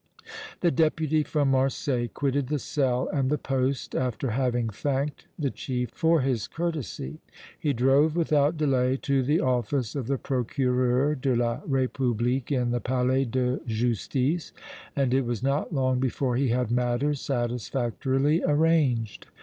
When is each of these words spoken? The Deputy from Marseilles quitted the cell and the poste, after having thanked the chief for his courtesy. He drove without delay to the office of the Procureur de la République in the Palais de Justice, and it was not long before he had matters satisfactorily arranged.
The 0.61 0.71
Deputy 0.71 1.21
from 1.21 1.51
Marseilles 1.51 2.09
quitted 2.11 2.47
the 2.47 2.57
cell 2.57 3.07
and 3.13 3.29
the 3.29 3.37
poste, 3.37 3.93
after 3.93 4.31
having 4.31 4.69
thanked 4.69 5.27
the 5.37 5.51
chief 5.51 5.91
for 5.91 6.21
his 6.21 6.47
courtesy. 6.47 7.21
He 7.59 7.71
drove 7.71 8.15
without 8.15 8.57
delay 8.57 8.97
to 9.03 9.21
the 9.21 9.41
office 9.41 9.93
of 9.93 10.07
the 10.07 10.17
Procureur 10.17 11.13
de 11.13 11.35
la 11.35 11.59
République 11.61 12.51
in 12.51 12.71
the 12.71 12.79
Palais 12.81 13.25
de 13.25 13.59
Justice, 13.67 14.51
and 14.95 15.13
it 15.13 15.23
was 15.23 15.43
not 15.43 15.71
long 15.71 15.99
before 15.99 16.35
he 16.35 16.47
had 16.47 16.71
matters 16.71 17.21
satisfactorily 17.21 18.41
arranged. 18.43 19.27